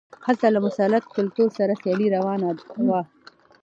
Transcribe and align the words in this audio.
هلته 0.25 0.45
له 0.53 0.59
مسلط 0.67 1.03
کلتور 1.15 1.49
سره 1.57 1.73
سیالي 1.81 2.07
روانه 2.15 2.47
وه. 2.89 3.01